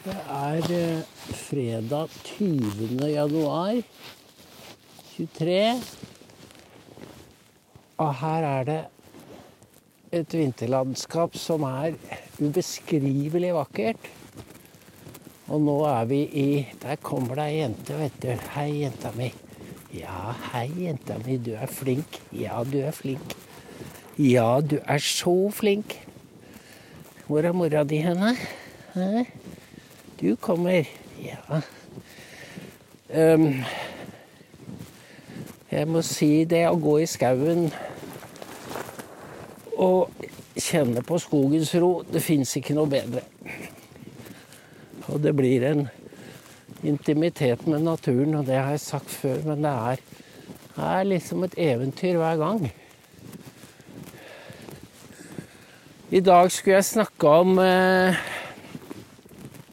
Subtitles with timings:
[0.00, 1.00] Det er eh,
[1.36, 3.02] fredag 20.
[3.04, 3.82] januar
[5.12, 5.74] 23.
[8.00, 8.78] Og her er det
[10.16, 11.98] et vinterlandskap som er
[12.40, 14.08] ubeskrivelig vakkert.
[15.52, 16.48] Og nå er vi i
[16.80, 18.32] Der kommer det ei jente, vet du.
[18.54, 19.28] Hei, jenta mi.
[19.92, 21.36] Ja, hei, jenta mi.
[21.36, 22.22] Du er flink.
[22.32, 23.36] Ja, du er flink.
[24.16, 25.98] Ja, du er så flink.
[27.26, 28.32] Hvor er mora di henne?
[28.94, 29.26] Hæ?
[30.20, 30.84] Du kommer.
[31.24, 31.60] Ja.
[33.08, 33.62] Um,
[35.70, 37.70] jeg må si det å gå i skauen
[39.80, 40.10] og
[40.60, 43.22] kjenne på skogens ro, det fins ikke noe bedre.
[45.08, 45.86] Og det blir en
[46.84, 50.04] intimitet med naturen, og det har jeg sagt før, men det er,
[50.90, 52.68] er liksom et eventyr hver gang.
[56.12, 58.20] I dag skulle jeg snakke om eh,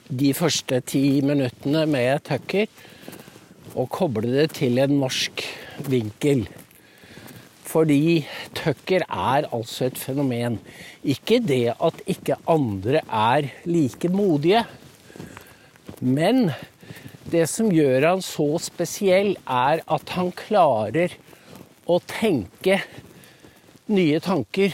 [0.07, 2.70] de første ti minuttene med Tucker
[3.75, 5.44] og koble det til en norsk
[5.91, 6.45] vinkel.
[7.67, 8.23] Fordi
[8.55, 10.61] Tucker er altså et fenomen.
[11.03, 14.64] Ikke det at ikke andre er like modige,
[15.99, 16.52] men
[17.27, 21.17] det som gjør han så spesiell, er at han klarer
[21.83, 22.80] å tenke
[23.92, 24.71] nye tanker.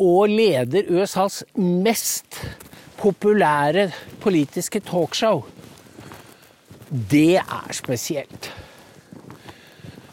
[0.00, 2.40] Og leder USAs mest
[3.00, 3.90] populære
[4.22, 5.44] politiske talkshow.
[6.90, 8.50] Det er spesielt.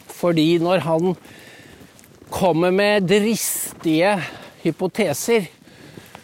[0.08, 1.16] Fordi når han
[2.34, 4.16] kommer med dristige
[4.64, 5.50] hypoteser,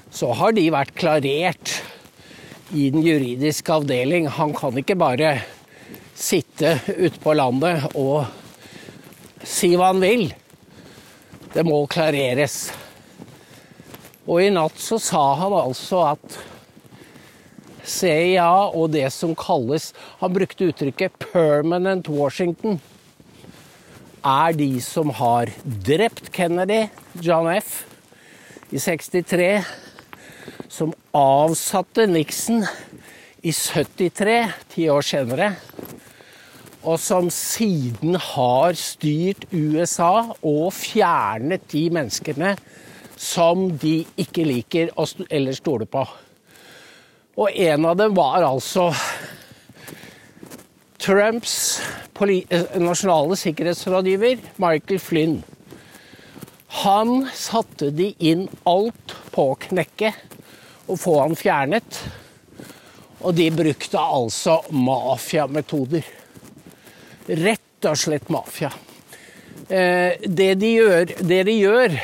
[0.10, 1.76] så har de vært klarert
[2.74, 4.28] i den juridiske avdeling.
[4.30, 5.34] Han kan ikke bare
[6.18, 8.26] sitte ute på landet og
[9.46, 10.28] si hva han vil.
[11.54, 12.70] Det må klareres.
[14.30, 16.38] Og i natt så sa han altså at
[17.90, 22.78] CIA og det som kalles Han brukte uttrykket 'permanent Washington'
[24.20, 26.90] er de som har drept Kennedy,
[27.24, 27.86] John F.,
[28.70, 29.64] i 63,
[30.68, 32.66] som avsatte Nixon
[33.42, 35.56] i 73, ti år senere,
[36.84, 42.58] og som siden har styrt USA og fjernet de menneskene
[43.20, 44.94] som de ikke liker
[45.28, 46.06] eller stoler på.
[47.40, 48.90] Og en av dem var altså
[51.00, 51.80] Trumps
[52.20, 55.38] nasjonale sikkerhetsrådgiver, Michael Flynn.
[56.84, 60.12] Han satte de inn alt på å knekke
[60.90, 62.02] og få han fjernet.
[63.20, 66.08] Og de brukte altså mafiametoder.
[67.40, 68.72] Rett og slett mafia.
[69.70, 72.00] Det de gjør, det de gjør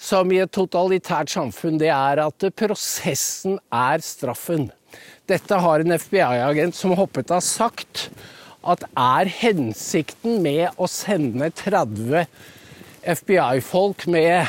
[0.00, 4.70] som i et totalitært samfunn, det er at prosessen er straffen.
[5.28, 8.08] Dette har en FBI-agent som hoppet av sagt
[8.66, 12.24] at er hensikten med å sende 30
[13.08, 14.48] FBI-folk med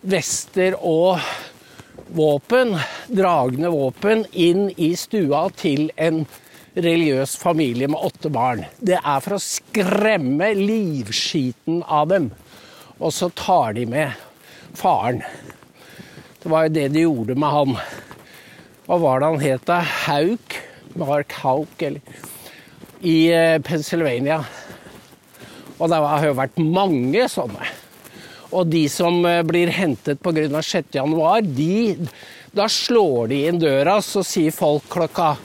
[0.00, 1.20] vester og
[2.10, 2.74] våpen,
[3.10, 6.24] dragende våpen, inn i stua til en
[6.74, 8.64] religiøs familie med åtte barn.
[8.78, 12.30] Det er for å skremme livskiten av dem.
[12.98, 14.29] Og så tar de med
[14.78, 15.22] faren.
[16.40, 17.76] Det var jo det de gjorde med han.
[18.86, 19.80] Hva var det han het da?
[20.06, 20.56] Hauk?
[20.98, 22.00] Mark Hauk, eller
[23.00, 23.30] I
[23.62, 24.40] Pennsylvania.
[25.78, 27.68] Og det har jo vært mange sånne.
[28.50, 30.62] Og de som blir hentet pga.
[30.62, 30.90] 6.
[30.98, 31.94] januar, de,
[32.52, 35.36] da slår de inn døra, så sier folk klokka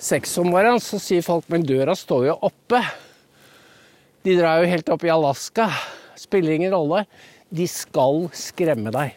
[0.00, 2.80] seks om morgenen, så sier folk men døra står jo oppe.
[4.24, 5.68] De drar jo helt opp i Alaska.
[6.24, 7.04] Spiller ingen rolle.
[7.54, 9.14] De skal skremme deg.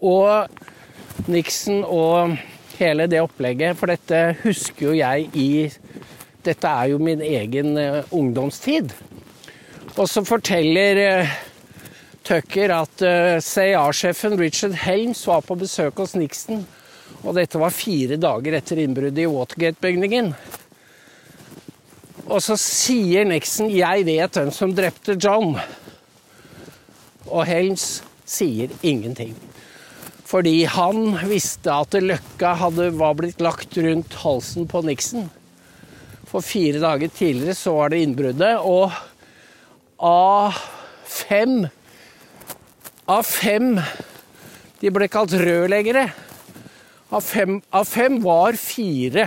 [0.00, 2.36] Og Nixon og
[2.80, 5.50] hele det opplegget, for dette husker jo jeg i
[6.40, 7.74] Dette er jo min egen
[8.16, 8.94] ungdomstid.
[10.00, 11.28] Og så forteller
[12.24, 13.02] Tucker at
[13.44, 16.62] CIA-sjefen Richard Helms var på besøk hos Nixon.
[17.20, 20.32] Og dette var fire dager etter innbruddet i Watergate-bygningen.
[22.30, 25.58] Og så sier Nixon 'Jeg vet hvem som drepte John'.
[27.26, 29.34] Og Helms sier ingenting.
[30.24, 35.26] Fordi han visste at løkka hadde, var blitt lagt rundt halsen på Nixon.
[36.30, 38.92] For fire dager tidligere så var det innbruddet, og
[39.98, 40.54] av
[41.04, 41.68] fem
[43.10, 43.74] Av fem
[44.80, 46.12] De ble kalt rørleggere.
[47.10, 49.26] Av fem, av fem var fire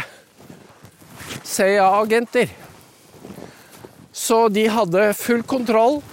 [1.44, 2.48] CIA-agenter.
[4.14, 6.04] Så de hadde full kontroll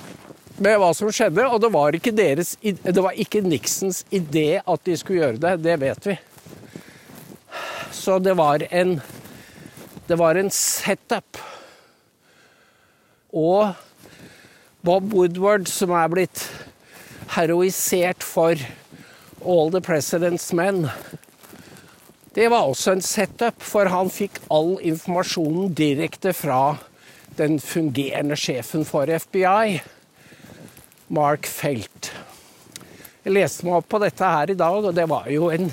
[0.61, 4.85] med hva som skjedde, og det var ikke, deres, det var ikke Nixons idé at
[4.89, 5.55] de skulle gjøre det.
[5.65, 6.17] Det vet vi.
[7.93, 9.01] Så det var en
[10.11, 11.39] Det var en setup.
[13.31, 13.77] Og
[14.83, 16.43] Bob Woodward, som er blitt
[17.37, 18.59] heroisert for
[19.47, 20.89] All the President's Men,
[22.35, 26.79] det var også en setup, for han fikk all informasjonen direkte fra
[27.39, 29.81] den fungerende sjefen for FBI,
[31.09, 32.11] Mark Felt.
[33.25, 35.71] Jeg leste meg opp på dette her i dag, og det var jo en,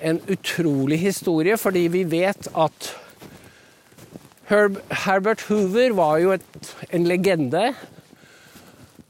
[0.00, 2.90] en utrolig historie, fordi vi vet at
[4.50, 7.68] Herb, Herbert Hoover var jo et, en legende.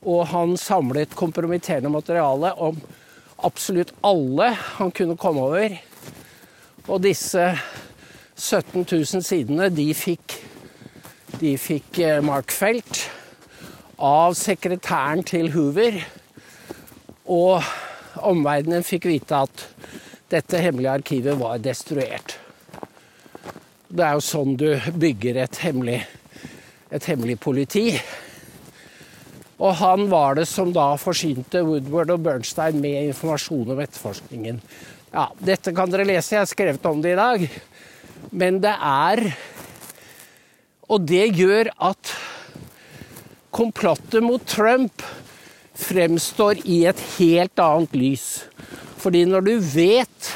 [0.04, 2.80] Og han samlet kompromitterende materiale om
[3.44, 5.78] absolutt alle han kunne komme over.
[6.88, 7.46] Og disse
[8.36, 10.39] 17 000 sidene, de fikk,
[11.40, 12.98] de fikk markfelt Mark Felt
[14.00, 15.96] av sekretæren til Hoover.
[17.30, 17.64] Og
[18.20, 19.64] omverdenen fikk vite at
[20.32, 22.36] dette hemmelige arkivet var destruert.
[23.88, 24.68] Det er jo sånn du
[25.00, 26.02] bygger et hemmelig,
[26.92, 27.86] et hemmelig politi.
[29.60, 34.60] Og han var det som da forsynte Woodward og Bernstein med informasjon om etterforskningen.
[35.10, 37.48] Ja, dette kan dere lese, jeg har skrevet om det i dag.
[38.30, 39.24] Men det er
[40.90, 42.14] Og det gjør at
[43.54, 45.04] komplottet mot Trump
[45.80, 48.26] fremstår i et helt annet lys.
[49.00, 50.32] Fordi når du vet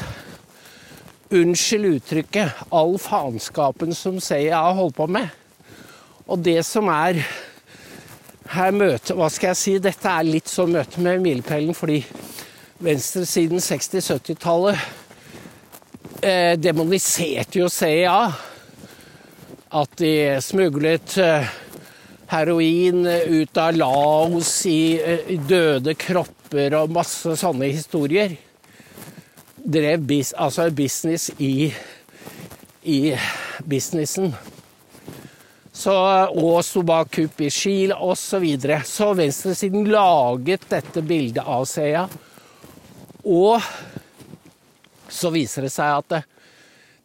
[1.35, 2.51] Unnskyld uttrykket.
[2.69, 5.27] All faenskapen som CIA har holdt på med.
[6.29, 7.17] Og det som er
[8.53, 9.79] her møte, Hva skal jeg si?
[9.81, 12.05] Dette er litt sånn møte med milepælen, fordi
[12.85, 14.77] venstresiden 60-70-tallet
[16.21, 18.29] eh, demoniserte jo CIA.
[19.75, 21.47] At de smuglet eh,
[22.31, 28.37] heroin ut av Laos i, eh, døde kropper og masse sånne historier.
[29.59, 31.73] Drev bis, altså business i,
[32.87, 32.99] i
[33.67, 34.31] businessen.
[35.75, 35.95] Så,
[36.31, 38.21] og sto bak kupp i Chile osv.
[38.29, 38.77] Så, videre.
[38.87, 42.05] så venstresiden laget dette bildet av Sea.
[43.27, 43.59] Og
[45.11, 46.34] så viser det seg at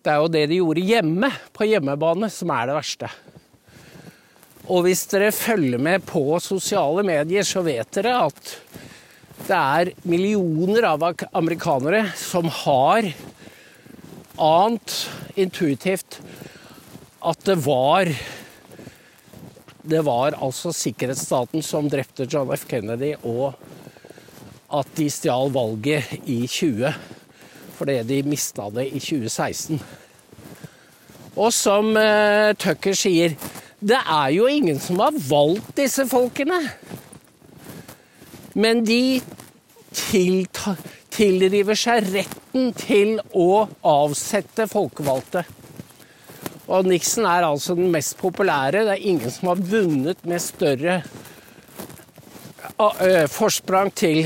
[0.01, 3.11] det, er jo det de gjorde hjemme, på hjemmebane, som er det verste.
[4.71, 8.55] Og hvis dere følger med på sosiale medier, så vet dere at
[9.41, 13.09] det er millioner av amerikanere som har
[14.41, 14.97] ant
[15.41, 16.21] intuitivt
[17.21, 18.09] at det var
[19.83, 22.67] Det var altså sikkerhetsstaten som drepte John F.
[22.69, 23.57] Kennedy, og
[24.71, 26.93] at de stjal valget i 20
[27.81, 29.81] fordi de mista det i 2016.
[31.41, 33.37] Og som uh, Tucker sier
[33.81, 36.59] det er jo ingen som har valgt disse folkene.
[38.53, 39.23] Men de
[39.97, 40.75] tilta,
[41.15, 45.47] tilriver seg retten til å avsette folkevalgte.
[46.71, 48.85] Og Nixon er altså den mest populære.
[48.85, 51.01] Det er ingen som har vunnet med større
[53.33, 54.23] forsprang til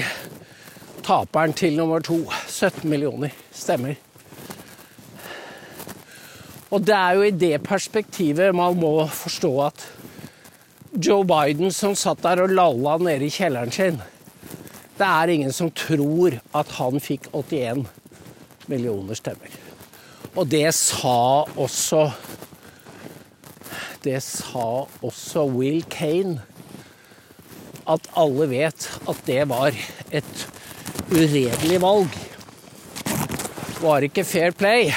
[1.07, 2.25] taperen til nummer to.
[2.51, 3.97] 17 millioner stemmer.
[6.75, 9.85] Og det er jo i det perspektivet man må forstå at
[10.95, 14.01] Joe Biden som satt der og lalla nede i kjelleren sin
[14.95, 17.85] Det er ingen som tror at han fikk 81
[18.71, 19.51] millioner stemmer.
[20.35, 22.09] Og det sa også
[24.05, 26.43] Det sa også Will Kane.
[27.89, 29.73] At alle vet at det var
[30.13, 30.47] et
[31.11, 32.24] uredelig valg.
[33.85, 34.89] Var ikke fair play.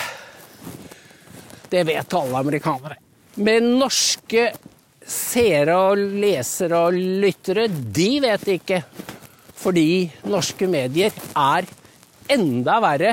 [1.68, 2.96] Det vet alle amerikanere.
[3.44, 4.46] Men norske
[5.04, 8.78] seere og lesere og lyttere, de vet ikke.
[9.58, 11.68] Fordi norske medier er
[12.32, 13.12] enda verre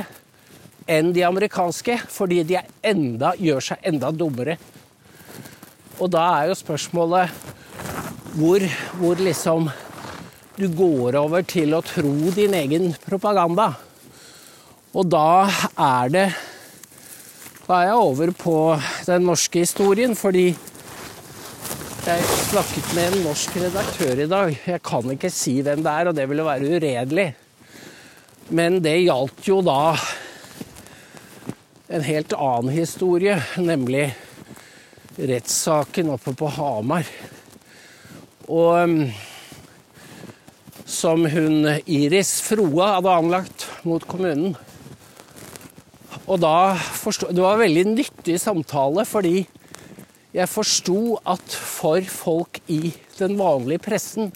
[0.87, 1.97] enn de amerikanske.
[2.07, 4.54] Fordi de enda, gjør seg enda dummere.
[5.99, 7.35] Og da er jo spørsmålet
[8.38, 8.62] hvor,
[9.00, 9.66] hvor liksom
[10.54, 13.73] du går over til å tro din egen propaganda.
[14.94, 16.26] Og da er det
[17.64, 18.54] da er jeg over på
[19.08, 20.50] den norske historien, fordi
[22.04, 24.58] jeg snakket med en norsk redaktør i dag.
[24.68, 27.24] Jeg kan ikke si hvem det er, og det ville være uredelig.
[28.52, 29.94] Men det gjaldt jo da
[31.88, 34.10] en helt annen historie, nemlig
[35.16, 37.08] rettssaken oppe på Hamar.
[38.52, 39.08] Og
[40.84, 44.52] som hun Iris Froa hadde anlagt mot kommunen.
[46.25, 49.47] Og da forstod, Det var en veldig nyttig samtale, fordi
[50.35, 54.33] jeg forsto at for folk i den vanlige pressen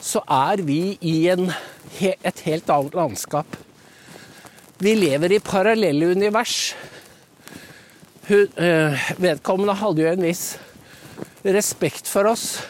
[0.00, 1.50] så er vi i en,
[2.00, 3.58] et helt annet landskap.
[4.78, 6.74] Vi lever i parallelle univers.
[8.28, 10.58] hun, eh, vedkommende hadde jo en viss
[11.44, 12.60] respekt for oss,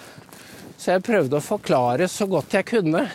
[0.79, 3.11] så jeg prøvde å forklare så godt jeg kunne.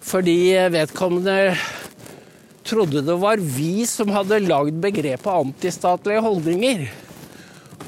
[0.00, 1.56] Fordi vedkommende
[2.70, 6.84] trodde det var vi som hadde lagd begrepet antistatlige holdninger.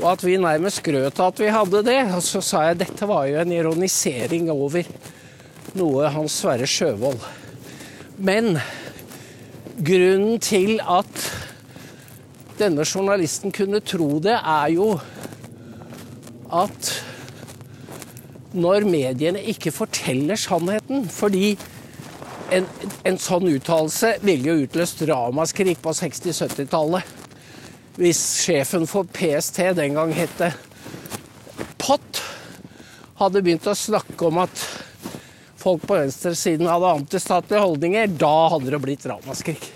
[0.01, 1.99] Og at vi nærmest skrøt av at vi hadde det.
[2.17, 4.89] Og så sa jeg dette var jo en ironisering over
[5.79, 7.23] noe Hans Sverre Sjøvold.
[8.23, 8.57] Men
[9.79, 11.27] grunnen til at
[12.59, 14.93] denne journalisten kunne tro det, er jo
[16.53, 16.93] at
[18.53, 21.55] når mediene ikke forteller sannheten Fordi
[22.53, 22.69] en,
[23.09, 27.19] en sånn uttalelse ville jo utløst ramaskrik på 60-70-tallet.
[28.01, 30.47] Hvis sjefen for PST den gang het
[31.83, 32.23] Pott,
[33.19, 34.65] hadde begynt å snakke om at
[35.63, 39.67] folk på venstresiden hadde antistatlige holdninger, da hadde det blitt ramaskrik.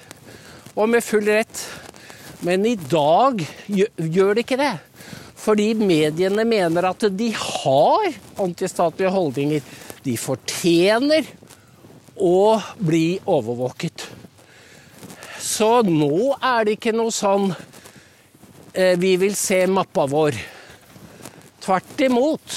[0.77, 1.63] Og med full rett.
[2.45, 4.75] Men i dag gjør det ikke det.
[5.41, 9.63] Fordi mediene mener at de har antistatlige holdninger.
[10.05, 11.27] De fortjener
[12.17, 14.07] å bli overvåket.
[15.41, 17.51] Så nå er det ikke noe sånn
[18.73, 20.39] eh, vi vil se mappa vår.
[21.63, 22.57] Tvert imot.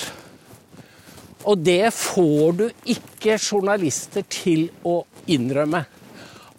[1.50, 5.86] Og det får du ikke journalister til å innrømme.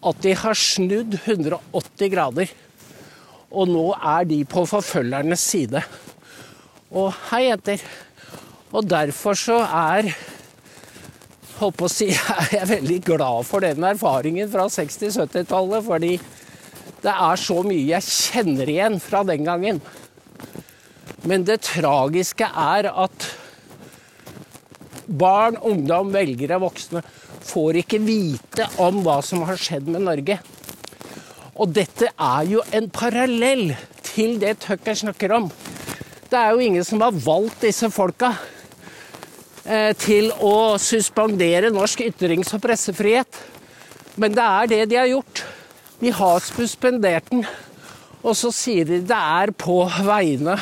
[0.00, 2.52] At de har snudd 180 grader.
[3.50, 5.83] Og nå er de på forfølgernes side.
[6.90, 7.83] Og hei, jenter.
[8.71, 10.12] Og derfor så er
[11.61, 12.11] holdt på å si,
[12.59, 15.87] er veldig glad for den erfaringen fra 60-70-tallet.
[15.87, 16.14] Fordi
[17.00, 19.81] det er så mye jeg kjenner igjen fra den gangen.
[21.29, 23.31] Men det tragiske er at
[25.11, 27.00] Barn, ungdom, velgere, voksne
[27.43, 30.37] får ikke vite om hva som har skjedd med Norge.
[31.59, 33.73] Og dette er jo en parallell
[34.07, 35.49] til det Tucker snakker om.
[36.31, 38.37] Det er jo ingen som har valgt disse folka
[40.00, 43.38] til å suspendere norsk ytrings- og pressefrihet.
[44.18, 45.44] Men det er det de har gjort.
[46.00, 47.44] De har suspendert den,
[48.20, 50.56] og så sier de det er på vegne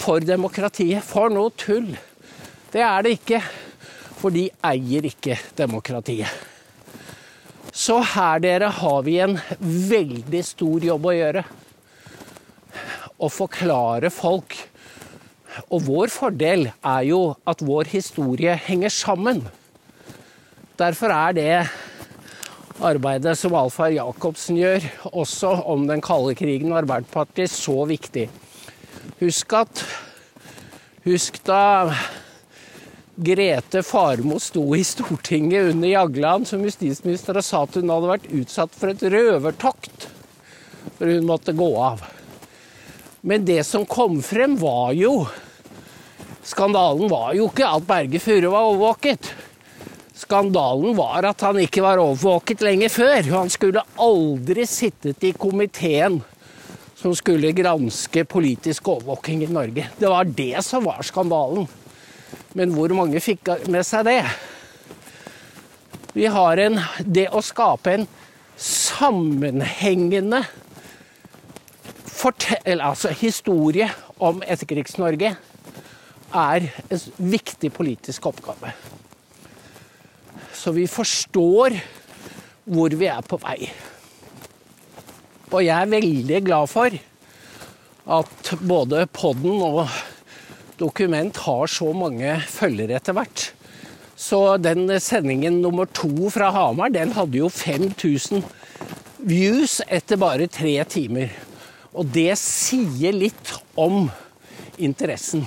[0.00, 1.04] for demokratiet.
[1.04, 1.90] For noe tull.
[2.70, 3.42] Det er det ikke
[4.20, 6.30] for de eier ikke demokratiet.
[7.70, 11.44] Så her, dere, har vi en veldig stor jobb å gjøre.
[13.20, 14.56] Å forklare folk.
[15.70, 19.42] Og vår fordel er jo at vår historie henger sammen.
[20.80, 21.54] Derfor er det
[22.80, 28.28] arbeidet som Alfar Jacobsen gjør, også om den kalde krigen og Arbeiderpartiet, så viktig.
[29.20, 29.84] Husk at
[31.00, 31.92] Husk da
[33.20, 38.28] Grete Farmo sto i Stortinget under Jagland som justisminister og sa at hun hadde vært
[38.36, 40.06] utsatt for et røvertokt,
[40.98, 42.04] for hun måtte gå av.
[43.20, 45.26] Men det som kom frem, var jo
[46.60, 49.30] Skandalen var jo ikke at Berge Furre var overvåket.
[50.12, 53.30] Skandalen var at han ikke var overvåket lenge før.
[53.30, 56.18] Han skulle aldri sittet i komiteen
[57.00, 59.88] som skulle granske politisk overvåking i Norge.
[59.96, 61.64] Det var det som var skandalen.
[62.52, 64.20] Men hvor mange fikk med seg det?
[66.12, 68.10] Vi har en Det å skape en
[68.60, 70.44] sammenhengende
[72.04, 73.88] fortell, altså historie
[74.20, 75.38] om Etterkrigs-Norge
[76.30, 78.72] er en viktig politisk oppgave.
[80.54, 81.78] Så vi forstår
[82.70, 83.70] hvor vi er på vei.
[85.50, 86.94] Og jeg er veldig glad for
[88.10, 89.86] at både podden og
[90.80, 93.50] dokument har så mange følgere etter hvert.
[94.20, 98.44] Så den sendingen nummer to fra Hamar, den hadde jo 5000
[99.26, 101.32] views etter bare tre timer.
[101.96, 104.06] Og det sier litt om
[104.78, 105.46] interessen.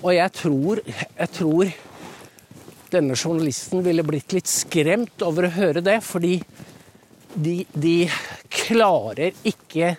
[0.00, 1.72] Og jeg tror, jeg tror
[2.90, 6.38] denne journalisten ville blitt litt skremt over å høre det, fordi
[7.34, 8.08] de, de
[8.48, 9.92] klarer ikke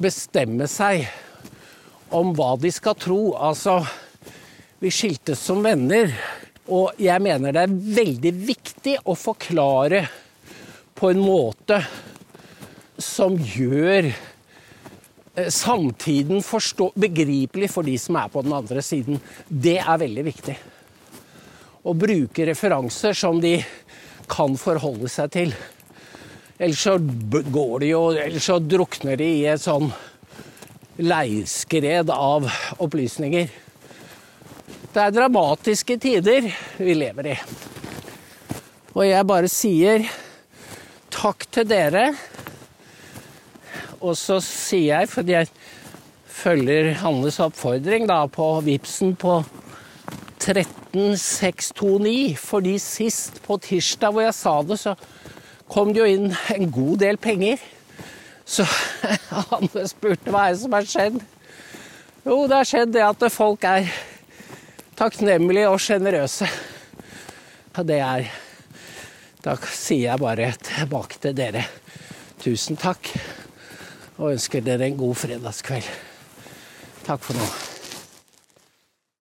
[0.00, 1.04] bestemme seg
[2.16, 3.20] om hva de skal tro.
[3.36, 3.82] Altså,
[4.80, 6.08] vi skiltes som venner,
[6.72, 10.06] og jeg mener det er veldig viktig å forklare
[10.96, 11.82] på en måte
[12.96, 14.14] som gjør
[15.34, 19.20] samtiden forstå, begripelig for de som er på den andre siden.
[19.48, 20.56] Det er veldig viktig.
[21.84, 23.58] Å bruke referanser som de
[24.30, 25.54] kan forholde seg til.
[26.54, 29.90] Ellers så går de jo Ellers så drukner de i et sånn
[31.02, 32.46] leirskred av
[32.78, 33.48] opplysninger.
[34.94, 36.46] Det er dramatiske tider
[36.78, 37.38] vi lever i.
[38.94, 40.06] Og jeg bare sier
[41.10, 42.12] takk til dere.
[44.04, 45.48] Og så sier jeg, fordi jeg
[46.28, 49.38] følger Hannes oppfordring da, på Vipsen på
[50.44, 54.92] 13629, fordi sist på tirsdag hvor jeg sa det, så
[55.72, 57.58] kom det jo inn en god del penger.
[58.44, 58.64] Så
[59.52, 61.16] Hannes spurte hva er det som har skjedd.
[62.24, 63.88] Jo, det har skjedd det at folk er
[64.98, 66.46] takknemlige og sjenerøse.
[67.74, 68.22] Ja, det er
[69.44, 71.64] Da sier jeg bare tilbake til dere
[72.44, 73.08] tusen takk,
[74.18, 75.88] og ønsker dere en god fredagskveld.
[77.04, 77.73] Takk for nå.